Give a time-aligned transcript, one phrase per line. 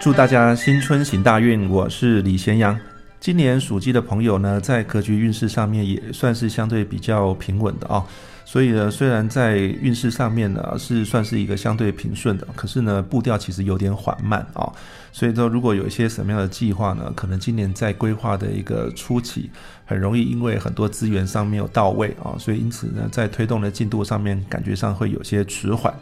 [0.00, 1.68] 祝大家新春行大运！
[1.68, 2.78] 我是李贤阳。
[3.18, 8.04] 今年属鸡的朋友呢，在格局运势上面也算是相对比较平稳的啊。
[8.44, 14.72] 所以呢，虽然在运势上面呢是算是一个相对平顺的，可是呢步调其实有点缓慢啊。
[15.12, 19.50] 所以说，如果有一些什么样的计划呢，可能今年在规划的一个初期，
[19.84, 25.92] 很容易因为很多资源上没有到位啊，所以因此呢，在推动的进度上面，感觉上会有些迟缓。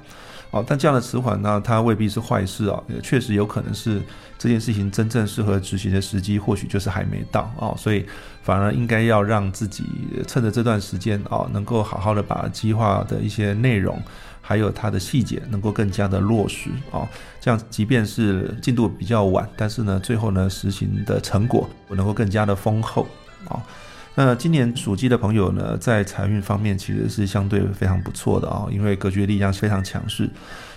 [0.67, 4.01] 但这样的迟缓呢，它未必是坏事啊，也确实有可能是
[4.39, 8.05] 这件事情真正适合执行的时机，或许就是还没到哦，所以
[8.43, 9.85] 反而应该要让自己
[10.27, 14.01] 趁着这段时间啊，能够好好的把计划的一些内容，
[14.41, 17.09] 还有它的细节，能够更加的落实啊，
[17.41, 23.07] 这样即便是进度比较晚，但是呢，最后呢，实行的成果能够更加的丰厚
[23.49, 23.61] 啊。
[24.19, 30.27] 那今年属鸡的朋友呢，在财运方面其实是相对非常不错的啊，因为格局力量非常强势，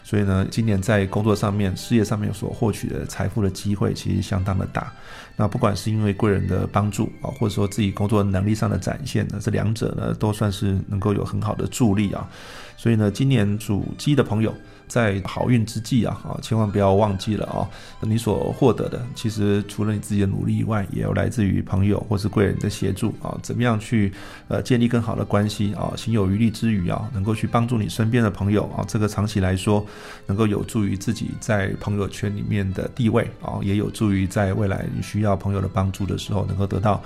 [0.04, 4.92] 所以呢，今年在工作上面、事业上面所获取的财富的机会其实相当的大。
[5.38, 12.30] 那不管是因为贵人的帮助啊，或者说自己工作能力上的展现呢，这两者呢都算是能够有很好的助力啊。
[12.76, 14.54] 所以呢，今年属鸡的朋友。
[14.90, 17.70] 在好运之际啊，啊，千万不要忘记了啊！
[18.02, 23.38] 你所获得的，其实除了你自己的努力以外，也有来自于朋友或是贵人的协助啊。
[23.44, 24.12] 怎么样去
[24.48, 25.94] 呃建立更好的关系啊？
[25.96, 29.86] 心有余力之余啊，能够去帮助你身边的朋友啊，这个长期来说，
[30.26, 37.00] 能够有助于自己在朋友圈里面的地位啊，也有助于在未来你需要朋友的帮助的时候，能够得到。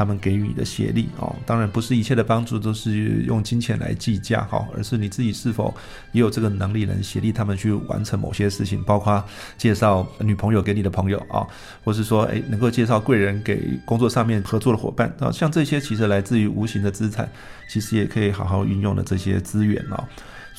[0.00, 5.74] 他们给予你的协力哦，当然不是一切的帮助都是用金钱来计价哈，而是你自己是否
[6.12, 9.22] 也有这个能力能协力他们去完成某些事情，包括
[9.58, 11.46] 介绍女朋友给你的朋友啊，
[11.84, 17.30] 或是说诶能够介绍贵人给工作上面合作的伙伴啊，像这些其实来自于无形的资产，
[17.68, 20.08] 其实也可以好好运用的这些资源啊。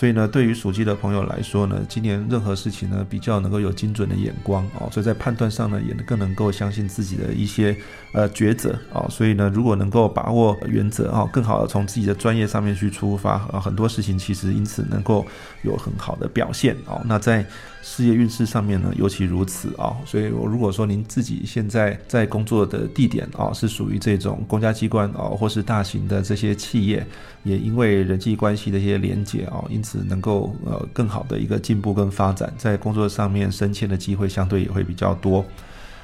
[0.01, 7.77] 所以呢，对于属鸡的朋友来说呢，今年任何事情呢，比较能够有精准的眼光哦，所以在判断上呢，也更能够相信自己的一些
[8.11, 9.05] 呃抉择啊。
[9.11, 15.23] 所以呢，如果能够把握原则啊，更好的从自己的专业上面去出发啊，很多事情其实因此能够
[15.61, 16.99] 有很好的表现哦。
[17.05, 17.45] 那在
[17.83, 19.95] 事业运势上面呢，尤其如此啊。
[20.03, 27.05] 所以，我如果说您自己现在在工作的地点啊，是属于这种公家机关啊，或是大型的这些企业，
[27.43, 35.45] 也因为人际关系的一些连结啊，因此能够呃更好的一个进步跟发展，在工作上面升迁的机会相对也会比较多。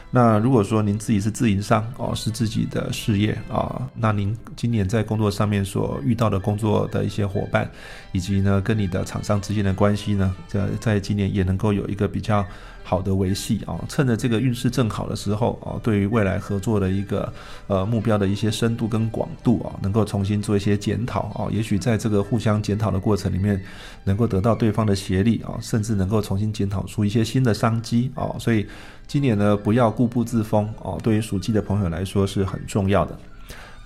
[0.10, 7.70] 那如果说您自己是自营商哦，是自己的事业啊，那您今年在工作上面所遇到的工作的一些伙伴，
[8.14, 12.46] 以及呢跟你的厂商之间的关系呢，在在今年也能够有一个比较。
[12.88, 17.34] 好的维系啊，趁着这个运势正好的时候啊，对于未来合作的一个
[17.68, 23.62] 呃目标的一些深度跟广度啊，能够重新做一些检讨啊，也许在这个互相检讨的过程里面，
[24.06, 28.66] 能够得到对方的协力啊，甚至能够重新检讨出一些新的商机啊，所以
[29.06, 33.20] 今年呢，不要固步自封哦，对于属鸡的朋友来说是很重要的。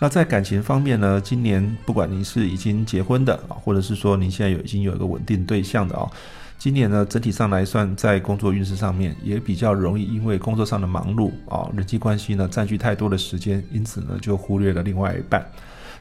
[0.04, 6.10] 那在感情方面呢，今年不管您是已经结婚的啊，或者是说您现在有已经有一个稳定对象的啊。
[6.58, 15.46] 今年呢，整体上来算，在工作运势上面也比较容易，因为工作上的忙碌啊，人际关系呢占据太多的时间，因此呢就忽略了另外一半。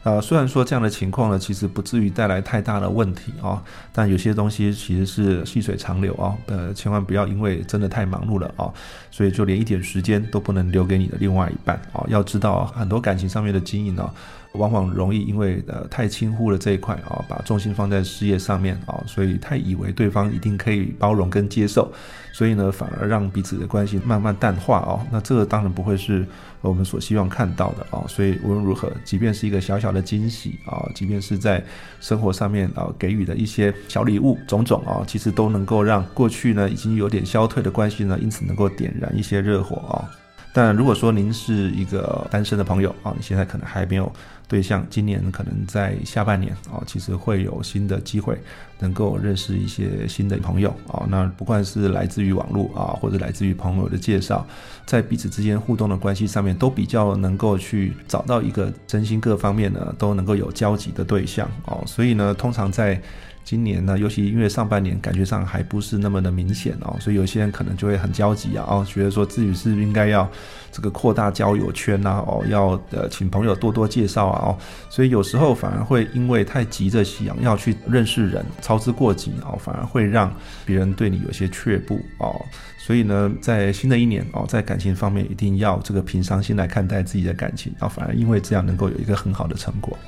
[0.02, 3.62] 呃，虽然说这样的情况呢，其实不至于带来太大的问题啊，
[3.92, 8.72] 但有些东西其实是细水长流啊，呃，千万不要因为真的太忙碌了啊，
[9.10, 12.02] 所以就连一点时间都不能留给你的另外一半啊。
[12.08, 14.10] 要知道，很多感情上面的经营呢。
[14.54, 21.88] 往往容易因为呃太轻忽了这一块啊，把重心放在事业上面啊，所以太以为对方一定可以包容跟接受，
[22.32, 25.06] 所以呢反而让彼此的关系慢慢淡化哦。
[25.12, 26.26] 那这个当然不会是
[26.62, 28.02] 我们所希望看到的啊。
[28.08, 31.62] 所以无论如何，即便是一个小小的惊喜啊，即便是在
[32.00, 40.10] 生活上面啊给予的一些小礼物种种啊，其实都能够让过去呢已经有点消退的关系呢，因此能够点燃一些热火啊。
[40.52, 44.12] 但如果说您是一个单身的朋友啊，你现在可能还没有
[44.48, 48.36] 对象，今年可能在下半年啊，其实会有新的机会，
[48.80, 51.06] 能够认识一些新的朋友啊。
[51.08, 54.44] 那不管是来自于网络啊，或者来自于朋友的介绍，
[54.84, 61.80] 在彼此之间互动的关系上面，都比较能够去找到一个真心各方面呢都能够有交集的对象哦。
[61.86, 63.00] 所以呢，通常在
[63.45, 70.31] 今年呢，尤其因为上半年感觉上还不是那么的明显哦，所以有些人可能就会很焦急啊，哦，觉得说自己是应该要
[70.71, 74.59] 这个扩大交友圈呐，哦，要呃请朋友多多介绍啊，哦，
[74.89, 80.33] 所以有时候反而会因为太急着想要去认识人，操之过急哦，反而会让
[80.65, 82.41] 别人对你有些却步哦，
[82.78, 89.98] 所以呢，在新的一年哦，在感情方面一定要这个平常心来看待自己的感情，啊，反而因为这样能够有一个很好的成果。